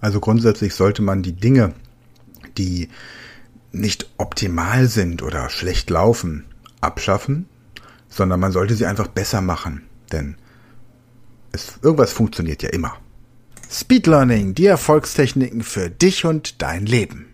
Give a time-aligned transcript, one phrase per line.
[0.00, 1.72] Also grundsätzlich sollte man die Dinge,
[2.58, 2.88] die
[3.72, 6.44] nicht optimal sind oder schlecht laufen,
[6.80, 7.46] abschaffen,
[8.08, 9.82] sondern man sollte sie einfach besser machen.
[10.12, 10.36] Denn
[11.52, 12.96] es, irgendwas funktioniert ja immer.
[13.70, 17.26] Speed Learning, die Erfolgstechniken für dich und dein Leben.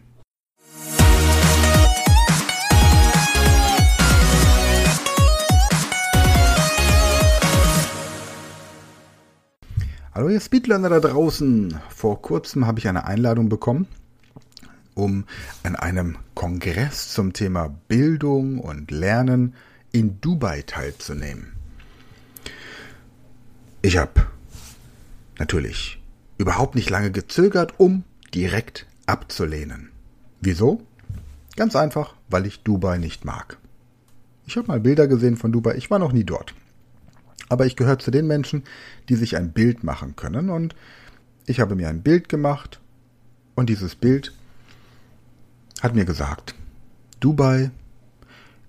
[10.21, 11.81] Hallo ihr Speedlearner da draußen.
[11.89, 13.89] Vor kurzem habe ich eine Einladung bekommen,
[14.93, 15.25] um
[15.63, 19.55] an einem Kongress zum Thema Bildung und Lernen
[19.93, 21.55] in Dubai teilzunehmen.
[23.81, 24.27] Ich habe
[25.39, 26.03] natürlich
[26.37, 29.89] überhaupt nicht lange gezögert, um direkt abzulehnen.
[30.43, 30.83] Wieso?
[31.57, 33.57] Ganz einfach, weil ich Dubai nicht mag.
[34.45, 36.55] Ich habe mal Bilder gesehen von Dubai, ich war noch nie dort.
[37.51, 38.63] Aber ich gehöre zu den Menschen,
[39.11, 40.49] die sich ein Bild machen können.
[40.49, 40.75] Und
[41.45, 42.81] ich habe mir ein Bild gemacht.
[43.55, 44.33] Und dieses Bild
[45.83, 46.55] hat mir gesagt,
[47.19, 47.71] Dubai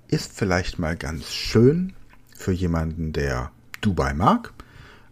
[0.09, 1.93] ist vielleicht mal ganz schön
[2.35, 4.51] für jemanden, der Dubai mag.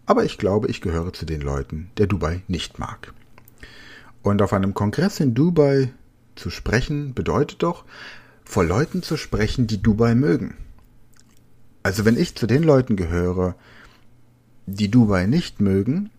[0.06, 3.14] Aber ich glaube, ich gehöre zu den Leuten, der Dubai nicht mag.
[4.24, 5.94] Und auf einem Kongress in Dubai
[6.36, 7.86] zu sprechen, bedeutet doch,
[8.44, 10.58] vor Leuten zu sprechen, die Dubai mögen.
[11.90, 13.56] Also wenn ich zu den Leuten gehöre,
[14.68, 16.12] die Dubai nicht mögen,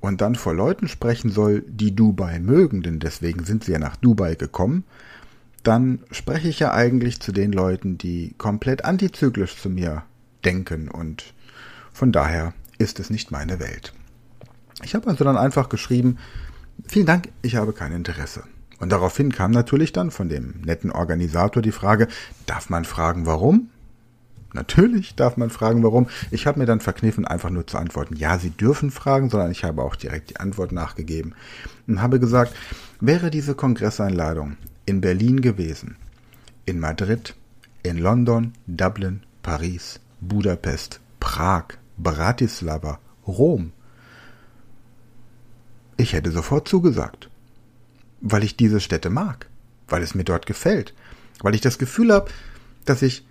[0.00, 3.94] und dann vor Leuten sprechen soll, die Dubai mögen, denn deswegen sind sie ja nach
[3.94, 4.82] Dubai gekommen,
[5.62, 10.02] dann spreche ich ja eigentlich zu den Leuten, die komplett antizyklisch zu mir
[10.44, 11.32] denken und
[11.92, 13.94] von daher ist es nicht meine Welt.
[14.82, 16.18] Ich habe also dann einfach geschrieben,
[16.88, 18.42] vielen Dank, ich habe kein Interesse.
[18.80, 22.08] Und daraufhin kam natürlich dann von dem netten Organisator die Frage,
[22.46, 23.70] darf man fragen, warum?
[24.54, 26.06] Natürlich darf man fragen, warum.
[26.30, 29.64] Ich habe mir dann verkniffen, einfach nur zu antworten, ja, Sie dürfen fragen, sondern ich
[29.64, 31.34] habe auch direkt die Antwort nachgegeben
[31.88, 32.54] und habe gesagt,
[33.00, 35.96] wäre diese Kongresseinladung in Berlin gewesen,
[36.66, 37.34] in Madrid,
[37.82, 41.64] in London, Dublin, Paris, Budapest, Prag,
[41.98, 43.72] Bratislava, Rom,
[45.96, 47.28] ich hätte sofort zugesagt,
[48.20, 49.48] weil ich diese Städte mag,
[49.88, 50.94] weil es mir dort gefällt,
[51.40, 52.30] weil ich das Gefühl habe,
[52.84, 53.26] dass ich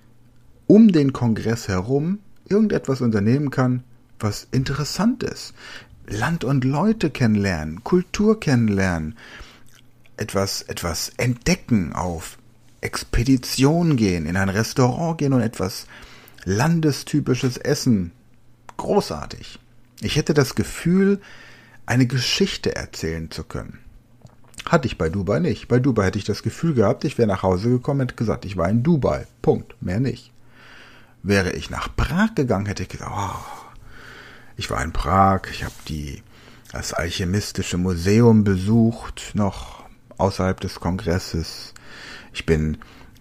[0.67, 3.83] um den Kongress herum irgendetwas unternehmen kann,
[4.19, 5.53] was interessant ist.
[6.07, 9.17] Land und Leute kennenlernen, Kultur kennenlernen,
[10.17, 12.37] etwas, etwas entdecken, auf
[12.81, 15.87] Expedition gehen, in ein Restaurant gehen und etwas
[16.43, 18.11] landestypisches essen.
[18.77, 19.59] Großartig.
[20.01, 21.21] Ich hätte das Gefühl,
[21.85, 23.79] eine Geschichte erzählen zu können.
[24.65, 25.67] Hatte ich bei Dubai nicht.
[25.67, 28.45] Bei Dubai hätte ich das Gefühl gehabt, ich wäre nach Hause gekommen und hätte gesagt,
[28.45, 29.27] ich war in Dubai.
[29.41, 29.75] Punkt.
[29.81, 30.32] Mehr nicht.
[31.23, 33.73] Wäre ich nach Prag gegangen, hätte ich gesagt, oh,
[34.57, 36.21] ich war in Prag, ich habe die
[36.73, 39.85] das alchemistische Museum besucht, noch
[40.17, 41.73] außerhalb des Kongresses.
[42.33, 42.77] Ich bin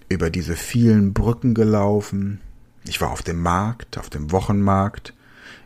[0.08, 2.40] über diese vielen Brücken gelaufen.
[2.84, 5.14] Ich war auf dem Markt, auf dem Wochenmarkt.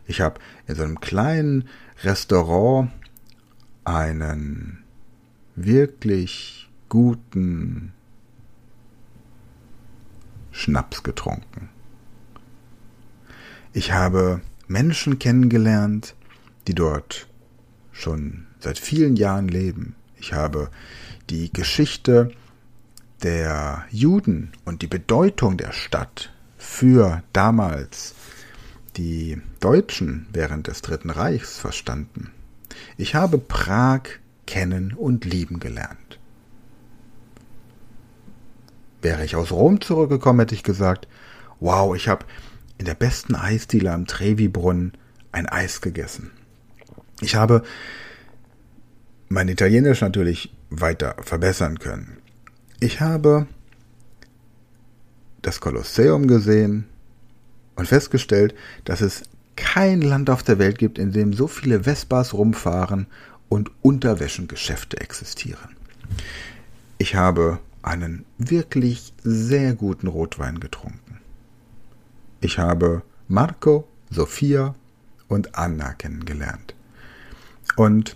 [0.05, 1.67] Ich habe in so einem kleinen
[2.03, 2.91] Restaurant
[3.83, 4.83] einen
[5.55, 7.93] wirklich guten
[10.51, 11.69] Schnaps getrunken.
[13.77, 16.15] Ich habe Menschen kennengelernt,
[16.67, 17.27] die dort
[17.91, 19.95] schon seit vielen Jahren leben.
[20.19, 20.71] Ich habe
[21.29, 22.31] die Geschichte
[23.21, 28.15] der Juden und die Bedeutung der Stadt für damals
[28.95, 32.31] die Deutschen während des Dritten Reichs verstanden.
[32.97, 34.01] Ich habe Prag
[34.47, 36.17] kennen und lieben gelernt.
[39.03, 41.07] Wäre ich aus Rom zurückgekommen, hätte ich gesagt,
[41.59, 42.25] wow, ich habe
[42.77, 44.93] in der besten Eisdiele am Trevi-Brunnen
[45.31, 46.31] ein Eis gegessen.
[47.21, 47.63] Ich habe
[49.29, 52.17] mein Italienisch natürlich weiter verbessern können.
[52.79, 53.47] Ich habe
[55.41, 56.85] das Kolosseum gesehen
[57.75, 58.53] und festgestellt,
[58.85, 59.23] dass es
[59.55, 63.07] kein Land auf der Welt gibt, in dem so viele Vespas rumfahren
[63.49, 65.75] und Unterwäschengeschäfte existieren.
[66.97, 71.16] Ich habe einen wirklich sehr guten Rotwein getrunken.
[72.39, 74.75] Ich habe Marco, Sophia
[75.27, 76.75] und Anna kennengelernt.
[77.75, 78.15] Und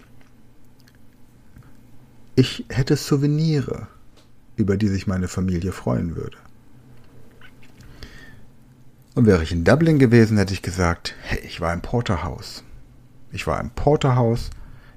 [2.36, 3.88] ich hätte Souvenire,
[4.56, 6.38] über die sich meine Familie freuen würde.
[9.14, 12.64] Und wäre ich in Dublin gewesen, hätte ich gesagt, hey, ich war im Porterhouse.
[13.32, 14.50] Ich war im Porterhouse,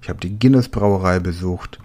[0.03, 1.79] ich habe die Guinness Brauerei besucht.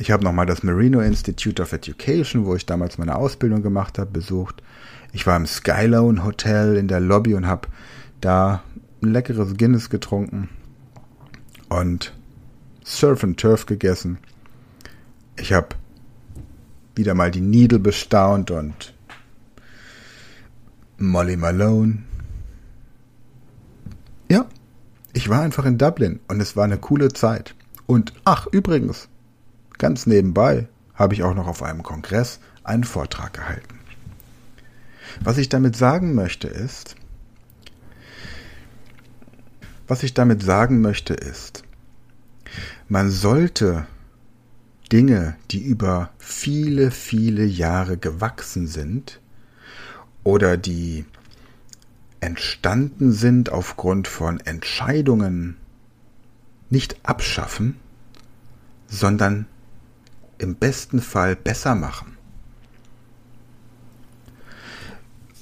[0.00, 4.10] Ich habe nochmal das Marino Institute of Education, wo ich damals meine Ausbildung gemacht habe,
[4.10, 4.62] besucht.
[5.12, 7.68] Ich war im Skylone Hotel in der Lobby und habe
[8.22, 8.62] da
[9.02, 10.48] ein leckeres Guinness getrunken.
[11.68, 12.14] Und
[12.82, 14.16] Surf and Turf gegessen.
[15.36, 15.68] Ich habe
[16.94, 18.94] wieder mal die Needle bestaunt und
[20.96, 21.98] Molly Malone.
[24.30, 24.46] Ja,
[25.12, 27.54] ich war einfach in Dublin und es war eine coole Zeit.
[27.86, 29.09] Und ach, übrigens,
[29.80, 33.80] ganz nebenbei habe ich auch noch auf einem Kongress einen Vortrag gehalten.
[35.24, 36.94] Was ich damit sagen möchte ist,
[39.88, 41.64] was ich damit sagen möchte ist,
[42.88, 43.86] man sollte
[44.92, 49.20] Dinge, die über viele, viele Jahre gewachsen sind
[50.22, 51.04] oder die
[52.20, 55.56] entstanden sind aufgrund von Entscheidungen,
[56.68, 57.76] nicht abschaffen,
[58.86, 59.46] sondern
[60.40, 62.16] im besten Fall besser machen.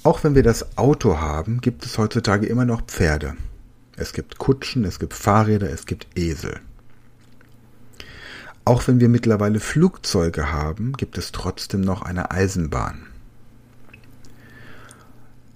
[0.03, 3.35] Auch wenn wir das Auto haben, gibt es heutzutage immer noch Pferde.
[3.97, 6.61] Es gibt Kutschen, es gibt Fahrräder, es gibt Esel.
[8.63, 13.07] Auch wenn wir mittlerweile Flugzeuge haben, gibt es trotzdem noch eine Eisenbahn.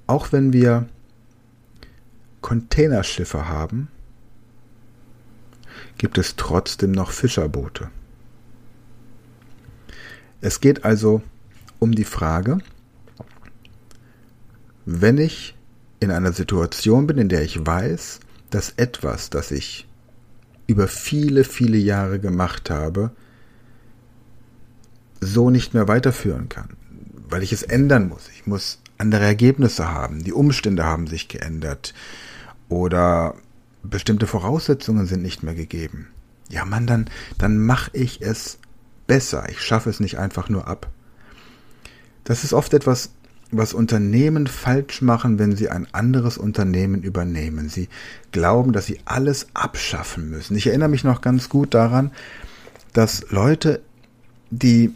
[0.08, 0.88] Auch wenn wir
[2.42, 3.88] Containerschiffe haben,
[5.98, 7.90] gibt es trotzdem noch Fischerboote.
[10.44, 11.22] Es geht also
[11.80, 12.58] um die Frage,
[14.86, 15.56] wenn ich
[16.02, 18.20] in einer Situation bin, in der ich weiß,
[18.50, 19.88] dass etwas, das ich
[20.68, 23.12] über viele, viele Jahre gemacht habe,
[25.22, 26.76] so nicht mehr weiterführen kann,
[27.30, 28.28] weil ich es ändern muss.
[28.36, 31.94] Ich muss andere Ergebnisse haben, die Umstände haben sich geändert
[32.68, 33.36] oder
[33.82, 36.10] bestimmte Voraussetzungen sind nicht mehr gegeben.
[36.50, 38.60] Ja, Mann, dann, dann mache ich es
[39.08, 39.48] besser.
[39.50, 40.90] Ich schaffe es nicht einfach nur ab.
[42.24, 43.12] Das ist oft etwas,
[43.52, 47.70] was Unternehmen falsch machen, wenn sie ein anderes Unternehmen übernehmen.
[47.70, 47.90] Sie
[48.32, 50.56] glauben, dass sie alles abschaffen müssen.
[50.56, 52.12] Ich erinnere mich noch ganz gut daran,
[52.94, 53.82] dass Leute,
[54.50, 54.94] die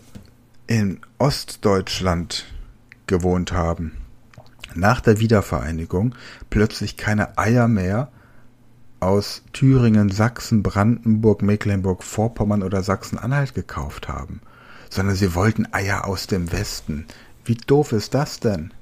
[0.67, 2.45] in Ostdeutschland
[3.05, 3.93] gewohnt haben,
[4.75, 6.15] nach der Wiedervereinigung
[6.49, 8.11] plötzlich keine Eier mehr
[8.99, 14.41] aus Thüringen, Sachsen, Brandenburg, Mecklenburg, Vorpommern oder Sachsen-Anhalt gekauft haben,
[14.89, 17.05] sondern sie wollten Eier aus dem Westen,
[17.45, 18.73] wie doof ist das denn?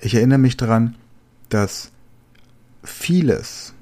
[0.00, 0.94] Ich erinnere mich daran,
[1.48, 1.90] dass
[2.84, 3.74] vieles,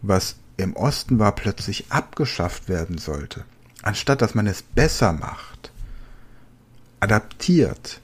[0.00, 3.44] was im Osten war, plötzlich abgeschafft werden sollte,
[3.82, 5.70] anstatt dass man es besser macht,
[7.00, 8.00] adaptiert.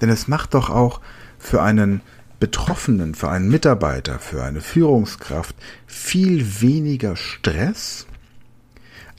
[0.00, 1.00] Denn es macht doch auch
[1.38, 2.00] für einen
[2.40, 5.54] Betroffenen, für einen Mitarbeiter, für eine Führungskraft
[5.86, 8.06] viel weniger Stress,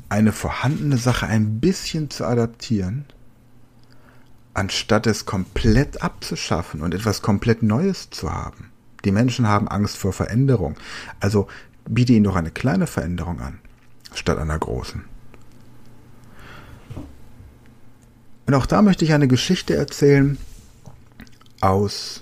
[0.09, 3.05] eine vorhandene Sache ein bisschen zu adaptieren,
[4.53, 8.71] anstatt es komplett abzuschaffen und etwas komplett Neues zu haben.
[9.05, 10.75] Die Menschen haben Angst vor Veränderung.
[11.19, 11.47] Also
[11.87, 13.59] biete ihnen doch eine kleine Veränderung an,
[14.13, 15.05] statt einer großen.
[18.47, 20.37] Und auch da möchte ich eine Geschichte erzählen
[21.61, 22.19] aus,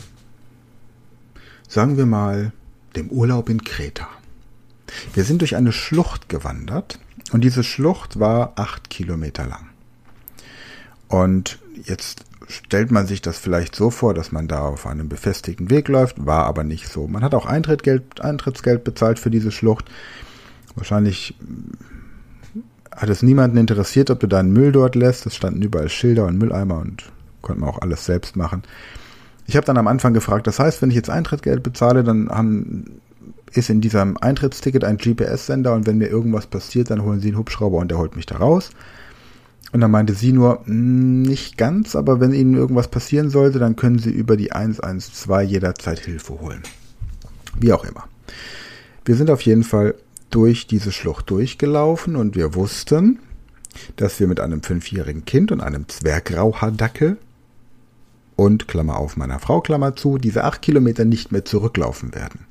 [1.70, 2.52] sagen wir mal,
[2.96, 4.08] dem Urlaub in Kreta.
[5.14, 7.00] Wir sind durch eine Schlucht gewandert
[7.32, 9.70] und diese Schlucht war acht Kilometer lang.
[11.08, 15.70] Und jetzt stellt man sich das vielleicht so vor, dass man da auf einem befestigten
[15.70, 17.08] Weg läuft, war aber nicht so.
[17.08, 19.86] Man hat auch Eintrittsgeld, Eintrittsgeld bezahlt für diese Schlucht.
[20.76, 22.64] Wahrscheinlich hm,
[22.96, 25.28] hat es niemanden interessiert, ob du deinen Müll dort lässt.
[25.28, 27.12] Es standen überall Schilder und Mülleimer und
[27.44, 28.64] konnte man auch alles selbst machen.
[29.50, 33.02] Ich habe dann am Anfang gefragt, das heißt, wenn ich jetzt Eintrittsgeld bezahle, dann haben,
[33.52, 37.40] ist in diesem Eintrittsticket ein GPS-Sender und wenn mir irgendwas passiert, dann holen sie einen
[37.40, 38.70] Hubschrauber und der holt mich da raus.
[39.72, 43.76] Und dann meinte sie nur, hm, nicht ganz, aber wenn Ihnen irgendwas passieren sollte, dann
[43.76, 46.62] können Sie über die 112 jederzeit Hilfe holen.
[47.60, 48.04] Wie auch immer.
[49.04, 49.96] Wir sind auf jeden Fall
[50.30, 53.18] durch diese Schlucht durchgelaufen und wir wussten,
[53.96, 57.18] dass wir mit einem fünfjährigen Kind und einem Zwergrauhaardackel
[58.40, 62.46] und Klammer auf meiner Frau Klammer zu, diese acht Kilometer nicht mehr zurücklaufen werden.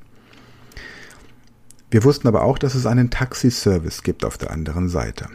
[1.89, 5.29] Wir wussten aber auch, dass es einen Taxiservice gibt auf der anderen Seite.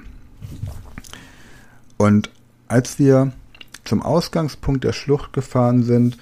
[1.96, 2.30] Und
[2.68, 3.32] als wir
[3.82, 6.18] zum Ausgangspunkt der Schlucht gefahren sind,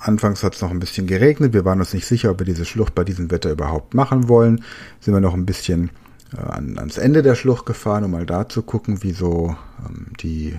[0.00, 2.64] anfangs hat es noch ein bisschen geregnet, wir waren uns nicht sicher, ob wir diese
[2.64, 4.64] Schlucht bei diesem Wetter überhaupt machen wollen,
[5.00, 5.90] sind wir noch ein bisschen
[6.34, 9.54] äh, an, ans Ende der Schlucht gefahren, um mal da zu gucken, wie so
[9.86, 10.58] ähm, die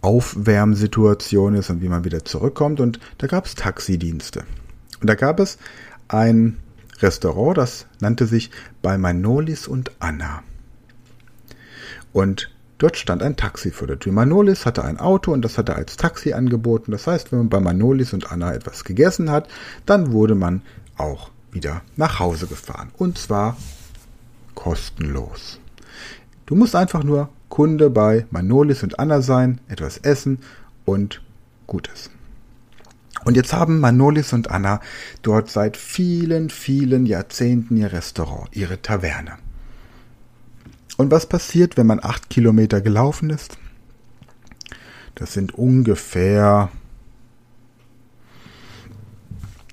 [0.00, 2.80] Aufwärmsituation ist und wie man wieder zurückkommt.
[2.80, 4.44] Und da gab es Taxidienste.
[5.00, 5.58] Und da gab es
[6.08, 6.58] ein
[7.00, 8.50] Restaurant, das nannte sich
[8.82, 10.42] bei Manolis und Anna.
[12.12, 14.12] Und Dort stand ein Taxi vor der Tür.
[14.12, 16.92] Manolis hatte ein Auto und das hat er als Taxi angeboten.
[16.92, 19.48] Das heißt, wenn man bei Manolis und Anna etwas gegessen hat,
[19.84, 20.62] dann wurde man
[20.96, 22.90] auch wieder nach Hause gefahren.
[22.96, 23.56] Und zwar
[24.54, 25.58] kostenlos.
[26.46, 30.38] Du musst einfach nur Kunde bei Manolis und Anna sein, etwas essen
[30.84, 31.22] und
[31.66, 32.10] Gutes.
[33.24, 34.80] Und jetzt haben Manolis und Anna
[35.22, 39.32] dort seit vielen, vielen Jahrzehnten ihr Restaurant, ihre Taverne.
[40.96, 43.58] Und was passiert, wenn man acht Kilometer gelaufen ist?
[45.14, 46.70] Das sind ungefähr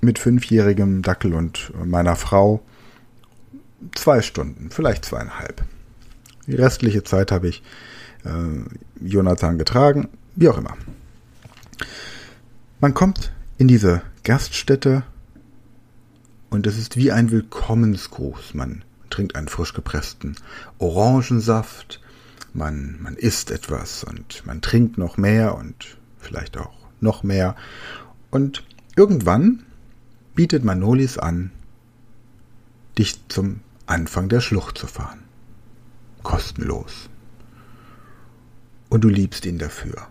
[0.02, 2.62] mit fünfjährigem Dackel und meiner Frau
[3.94, 5.64] zwei Stunden, vielleicht zweieinhalb.
[6.48, 7.64] Die restliche Zeit habe ich
[8.24, 8.30] äh,
[9.06, 10.76] Jonathan getragen, wie auch immer.
[12.80, 15.04] Man kommt in diese Gaststätte
[16.50, 18.54] und es ist wie ein Willkommensgruß.
[18.54, 20.36] Man trinkt einen frisch gepressten
[20.78, 22.02] Orangensaft,
[22.54, 27.56] man, man isst etwas und man trinkt noch mehr und vielleicht auch noch mehr.
[28.30, 28.64] Und
[28.96, 29.64] irgendwann
[30.36, 31.52] bietet Manolis an,
[32.98, 35.20] dich zum Anfang der Schlucht zu fahren.
[36.26, 37.10] Kostenlos.
[38.90, 40.08] Und du liebst ihn dafür,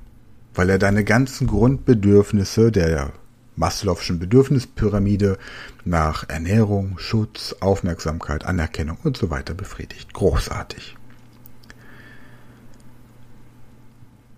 [0.55, 3.13] weil er deine ganzen Grundbedürfnisse der
[3.59, 5.39] Maslow'schen Bedürfnispyramide
[5.85, 10.15] nach Ernährung, Schutz, Aufmerksamkeit, Anerkennung und so weiter befriedigt.
[10.15, 10.97] Großartig.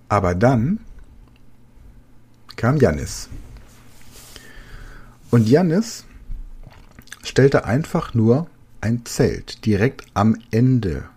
[0.08, 0.80] Aber dann
[2.56, 3.28] kam Jannis.
[5.30, 6.04] Und Jannis
[7.22, 8.48] stellte einfach nur
[8.80, 11.08] ein Zelt direkt am Ende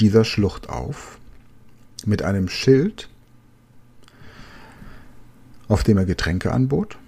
[0.00, 1.18] dieser Schlucht auf
[2.04, 3.08] mit einem Schild,
[5.68, 6.98] auf dem er Getränke anbot.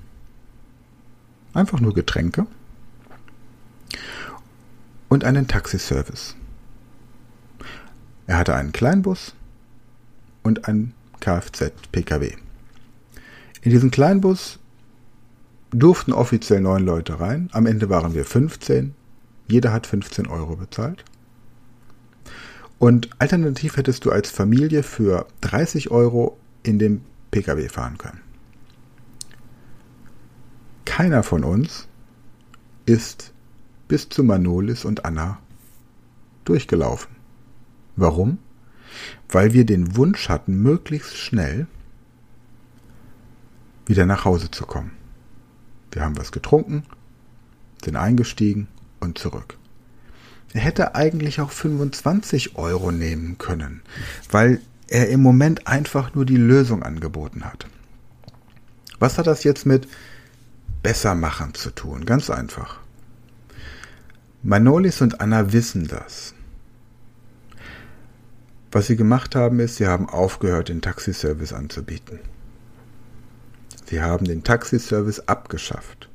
[1.54, 2.47] Einfach nur Getränke.
[5.09, 6.37] Und einen Taxiservice.
[8.26, 9.35] Er hatte einen Kleinbus
[10.42, 12.37] und einen Kfz-Pkw.
[13.62, 14.59] In diesen Kleinbus
[15.71, 17.49] durften offiziell neun Leute rein.
[17.52, 18.95] Am Ende waren wir 15.
[19.49, 21.04] Jeder hat 15 Euro bezahlt.
[22.78, 28.20] Und alternativ hättest du als Familie für 30 Euro in dem Pkw fahren können.
[30.85, 31.88] Keiner von uns
[32.87, 33.32] ist
[33.88, 35.38] bis zu Manolis und Anna
[36.44, 37.14] durchgelaufen.
[37.97, 38.38] Warum?
[39.28, 41.66] Weil wir den Wunsch hatten, möglichst schnell
[43.87, 44.92] wieder nach Hause zu kommen.
[45.92, 46.85] Wir haben was getrunken,
[47.85, 48.68] sind eingestiegen
[49.00, 49.58] und zurück.
[50.55, 53.83] Er hätte eigentlich auch 25 Euro nehmen können,
[54.31, 57.67] weil er im Moment einfach nur die Lösung angeboten hat.
[58.99, 59.87] Was hat das jetzt mit
[60.83, 62.07] besser machen zu tun?
[62.07, 62.81] Ganz einfach.
[64.43, 66.35] Manolis und Anna wissen das.
[68.71, 72.19] Was sie gemacht haben, ist, sie haben aufgehört, den Taxiservice anzubieten.
[73.87, 76.09] Sie haben den Taxiservice abgeschafft.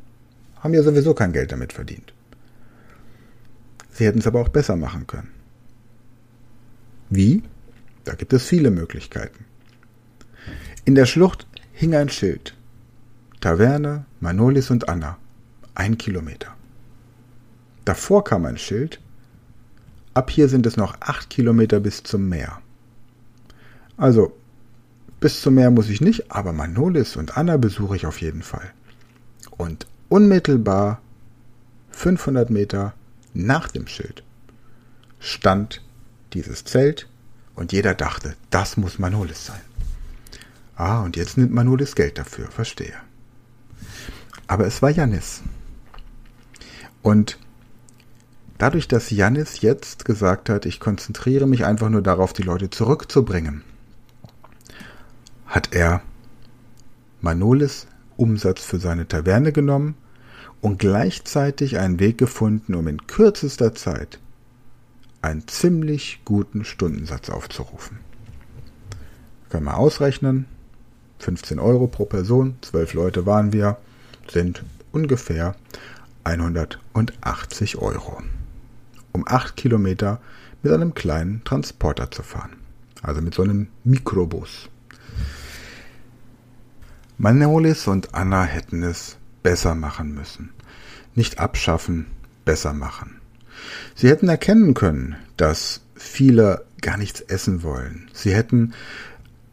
[0.60, 2.14] Haben ja sowieso kein Geld damit verdient.
[3.94, 5.32] Sie hätten es aber auch besser machen können.
[7.10, 7.44] Wie?
[8.04, 9.46] Da gibt es viele Möglichkeiten.
[10.84, 12.56] In der Schlucht hing ein Schild.
[13.40, 15.18] Taverne, Manolis und Anna.
[15.76, 16.56] Ein Kilometer.
[17.86, 19.00] Davor kam ein Schild.
[20.14, 22.60] Ab hier sind es noch acht Kilometer bis zum Meer.
[23.98, 24.34] Also,
[25.20, 28.74] bis zum Meer muss ich nicht, aber Manolis und Anna besuche ich auf jeden Fall.
[29.52, 31.02] Und unmittelbar
[31.92, 32.94] 500 Meter
[33.34, 34.24] nach dem Schild
[35.20, 35.82] stand
[36.34, 37.08] dieses Zelt
[37.56, 39.62] und jeder dachte, das muss Manolis sein.
[40.76, 42.96] Ah, und jetzt nimmt Manolis Geld dafür, verstehe.
[44.48, 45.42] Aber es war Jannis.
[47.02, 47.38] Und
[48.58, 53.64] dadurch, dass Jannis jetzt gesagt hat, ich konzentriere mich einfach nur darauf, die Leute zurückzubringen,
[55.46, 56.02] hat er
[57.22, 57.88] Manolis
[58.18, 59.96] Umsatz für seine Taverne genommen
[60.64, 64.18] und gleichzeitig einen Weg gefunden, um in kürzester Zeit
[65.22, 68.00] einen ziemlich guten Stundensatz aufzurufen.
[69.50, 70.46] Können wir ausrechnen.
[71.20, 73.78] 15 Euro pro Person, 12 Leute waren wir,
[74.32, 75.56] sind ungefähr
[76.24, 78.22] 180 Euro.
[79.12, 80.22] Um 8 Kilometer
[80.62, 82.56] mit einem kleinen Transporter zu fahren.
[83.02, 84.70] Also mit so einem Mikrobus.
[87.18, 90.50] Manolis und Anna hätten es besser machen müssen.
[91.16, 92.08] Nicht abschaffen,
[92.46, 93.20] besser machen.
[93.96, 98.10] Sie hätten erkennen können, dass viele gar nichts essen wollen.
[98.14, 98.74] Sie hätten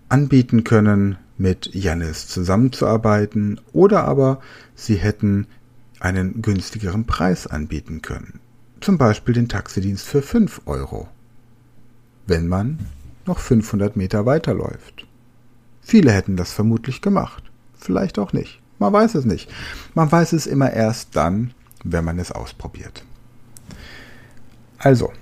[0.08, 4.40] anbieten können, mit Janis zusammenzuarbeiten oder aber
[4.74, 5.46] sie hätten
[6.00, 8.40] einen günstigeren Preis anbieten können.
[8.80, 11.08] Zum Beispiel den Taxidienst für 5 Euro.
[12.26, 12.78] Wenn man
[13.26, 15.06] noch 500 Meter weiterläuft.
[15.82, 18.60] Viele hätten das vermutlich gemacht vielleicht auch nicht.
[18.80, 19.52] Man weiß es nicht.
[19.94, 21.52] Man weiß es immer erst dann,
[21.84, 23.04] wenn man es ausprobiert.
[24.78, 25.12] Also,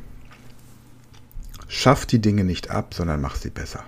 [1.66, 3.82] schaff die Dinge nicht ab, sondern mach sie besser.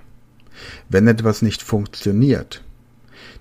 [0.88, 2.64] Wenn etwas nicht funktioniert,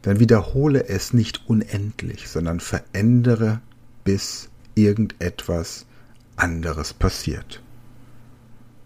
[0.04, 3.60] dann wiederhole es nicht unendlich, sondern verändere,
[4.04, 5.88] bis irgendetwas
[6.36, 7.62] anderes passiert.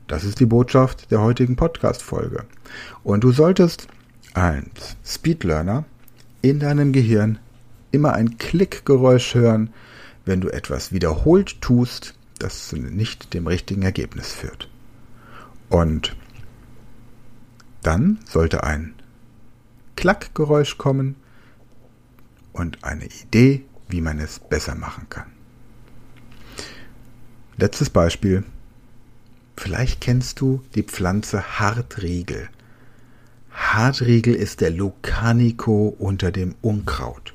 [0.08, 2.46] Das ist die Botschaft der heutigen Podcast-Folge.
[3.04, 3.88] Und du solltest
[4.34, 5.86] als Speedlearner
[6.44, 7.40] in deinem Gehirn
[7.92, 9.74] immer ein Klickgeräusch hören,
[10.26, 14.70] wenn du etwas wiederholt tust, das nicht dem richtigen Ergebnis führt.
[15.70, 16.16] Und
[17.82, 18.94] dann sollte ein
[19.96, 21.16] Klackgeräusch kommen
[22.52, 25.32] und eine Idee, wie man es besser machen kann.
[27.58, 28.44] Letztes Beispiel.
[29.56, 32.50] Vielleicht kennst du die Pflanze Hartriegel.
[33.74, 37.34] Hartriegel ist der Lucanico unter dem Unkraut.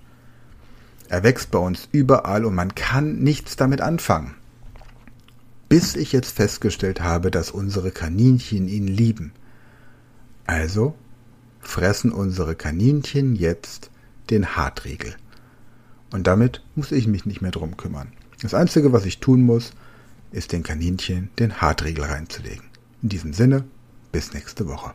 [1.09, 4.37] Er wächst bei uns überall und man kann nichts damit anfangen.
[5.69, 9.33] Bis ich jetzt festgestellt habe, dass unsere Kaninchen ihn lieben.
[10.47, 10.95] Also
[11.61, 13.91] fressen unsere Kaninchen jetzt
[14.31, 15.17] den Hartriegel.
[16.13, 18.13] Und damit muss ich mich nicht mehr drum kümmern.
[18.43, 19.73] Das Einzige, was ich tun muss,
[20.31, 22.65] ist den Kaninchen den Hartriegel reinzulegen.
[23.03, 23.65] In diesem Sinne,
[24.13, 24.95] bis nächste Woche.